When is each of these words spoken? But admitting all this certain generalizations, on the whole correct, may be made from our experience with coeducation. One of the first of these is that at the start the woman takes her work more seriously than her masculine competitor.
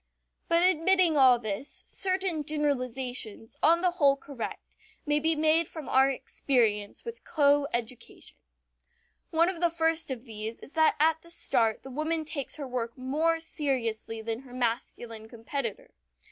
But 0.47 0.63
admitting 0.63 1.15
all 1.15 1.37
this 1.37 1.83
certain 1.85 2.43
generalizations, 2.43 3.55
on 3.61 3.81
the 3.81 3.91
whole 3.91 4.17
correct, 4.17 4.75
may 5.05 5.19
be 5.19 5.35
made 5.35 5.67
from 5.67 5.87
our 5.87 6.09
experience 6.09 7.05
with 7.05 7.23
coeducation. 7.23 8.33
One 9.29 9.47
of 9.47 9.59
the 9.59 9.69
first 9.69 10.09
of 10.09 10.25
these 10.25 10.59
is 10.59 10.73
that 10.73 10.95
at 10.99 11.21
the 11.21 11.29
start 11.29 11.83
the 11.83 11.91
woman 11.91 12.25
takes 12.25 12.55
her 12.55 12.67
work 12.67 12.97
more 12.97 13.39
seriously 13.39 14.23
than 14.23 14.39
her 14.39 14.55
masculine 14.55 15.29
competitor. 15.29 15.91